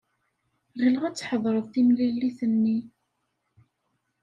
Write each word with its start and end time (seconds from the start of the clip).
Ɣileɣ 0.81 1.03
ad 1.05 1.15
tḥedṛeḍ 1.15 1.65
timlilit-nni. 1.67 2.79